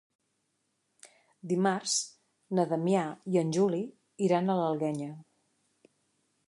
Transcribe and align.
Dimarts 1.51 1.97
na 2.59 2.65
Damià 2.73 3.05
i 3.35 3.41
en 3.43 3.53
Juli 3.59 3.83
iran 4.29 4.49
a 4.55 4.59
l'Alguenya. 4.63 5.13